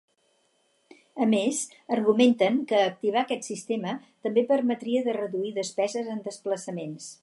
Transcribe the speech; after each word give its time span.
A 1.25 1.27
més, 1.33 1.59
argumenten 1.97 2.57
que 2.73 2.81
activar 2.87 3.23
aquest 3.23 3.47
sistema 3.53 3.95
també 4.27 4.47
permetria 4.55 5.09
de 5.11 5.19
reduir 5.23 5.57
despeses 5.63 6.15
en 6.17 6.29
desplaçaments. 6.31 7.17